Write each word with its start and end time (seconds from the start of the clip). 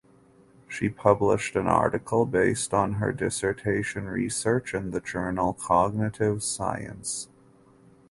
She 0.67 0.89
published 0.89 1.55
an 1.55 1.67
article 1.67 2.25
based 2.25 2.73
on 2.73 2.93
her 2.93 3.11
dissertation 3.13 4.05
research 4.09 4.73
in 4.73 4.89
the 4.89 4.99
journal 4.99 5.53
"Cognitive 5.53 6.41
Science". 6.41 7.29